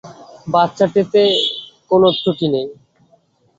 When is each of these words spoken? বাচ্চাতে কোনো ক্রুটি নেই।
বাচ্চাতে 0.47 1.01
কোনো 1.91 2.07
ক্রুটি 2.19 2.47
নেই। 2.53 2.67